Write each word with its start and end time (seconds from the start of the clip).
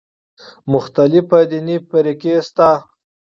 مختلفې 0.71 1.39
دیني 1.49 1.77
فرقې 1.87 2.35
شته 2.47 2.69
دي. 2.79 2.81